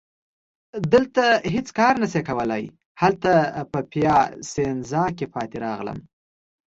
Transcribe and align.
دلته 0.93 1.23
هیڅ 1.53 1.67
کار 1.77 1.93
نه 2.03 2.07
شي 2.13 2.21
کولای، 2.29 2.63
هلته 3.01 3.31
په 3.71 3.79
پیاسینزا 3.91 5.03
کي 5.17 5.25
پاتې 5.33 5.57
راغلم. 5.65 5.99